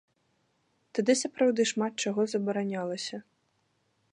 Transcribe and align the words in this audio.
Тады 0.99 1.15
сапраўды 1.23 1.61
шмат 1.73 1.93
чаго 2.07 2.21
забаранялася. 2.33 3.17